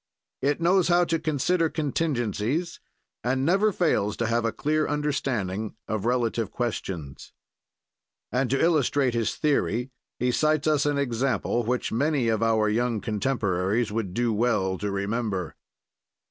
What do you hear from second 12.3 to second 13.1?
our young